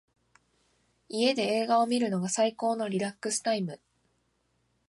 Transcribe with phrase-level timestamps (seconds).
[1.09, 3.79] 家で映画を観るのが最高のリラックスタイム。